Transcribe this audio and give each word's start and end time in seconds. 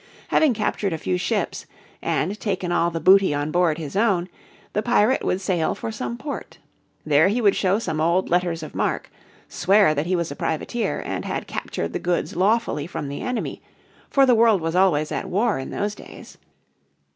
Having 0.29 0.55
captured 0.55 0.93
a 0.93 0.97
few 0.97 1.15
ships, 1.15 1.67
and 2.01 2.39
taken 2.39 2.71
all 2.71 2.89
the 2.89 2.99
booty 2.99 3.35
on 3.35 3.51
board 3.51 3.77
his 3.77 3.95
own, 3.95 4.29
the 4.73 4.81
pirate 4.81 5.23
would 5.23 5.39
sail 5.41 5.75
for 5.75 5.91
some 5.91 6.17
port. 6.17 6.57
There 7.05 7.27
he 7.27 7.39
would 7.39 7.55
show 7.55 7.77
some 7.77 8.01
old 8.01 8.27
letters 8.27 8.63
of 8.63 8.73
marque, 8.73 9.11
swear 9.47 9.93
that 9.93 10.07
he 10.07 10.15
was 10.15 10.31
a 10.31 10.35
privateer, 10.35 11.03
and 11.05 11.23
had 11.23 11.45
captured 11.45 11.93
the 11.93 11.99
goods 11.99 12.35
lawfully 12.35 12.87
from 12.87 13.09
the 13.09 13.21
enemy, 13.21 13.61
for 14.09 14.25
the 14.25 14.33
world 14.33 14.59
was 14.59 14.75
always 14.75 15.11
at 15.11 15.29
war 15.29 15.59
in 15.59 15.69
those 15.69 15.93
days. 15.93 16.39